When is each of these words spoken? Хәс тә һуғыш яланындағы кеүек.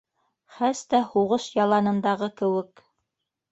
Хәс 0.55 0.81
тә 0.93 1.01
һуғыш 1.11 1.45
яланындағы 1.59 2.33
кеүек. 2.43 2.85